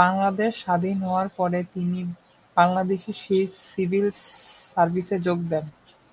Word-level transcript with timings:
বাংলাদেশ 0.00 0.52
স্বাধীন 0.62 0.96
হওয়ার 1.02 1.28
পরে 1.38 1.60
তিনি 1.74 2.00
বাংলাদেশী 2.56 3.12
সিভিল 3.66 4.06
সার্ভিসে 4.68 5.16
যোগ 5.26 5.38
দেন। 5.50 5.64